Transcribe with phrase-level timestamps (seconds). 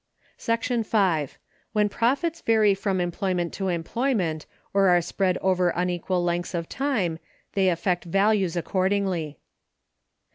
[1.73, 7.19] When profits vary from Employment to Employment, or are spread over unequal lengths of Time,
[7.53, 9.37] they affect Values accordingly.